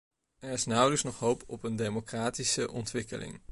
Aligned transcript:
Er 0.39 0.49
is 0.51 0.65
nauwelijks 0.65 1.03
nog 1.03 1.19
hoop 1.19 1.43
op 1.47 1.63
een 1.63 1.75
democratische 1.75 2.71
ontwikkeling. 2.71 3.41